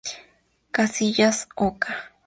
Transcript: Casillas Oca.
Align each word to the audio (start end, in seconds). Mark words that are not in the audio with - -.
Casillas 0.71 1.47
Oca. 1.55 2.15